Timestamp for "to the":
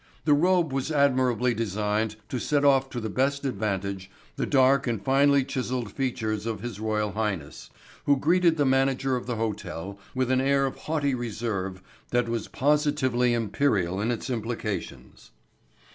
2.89-3.07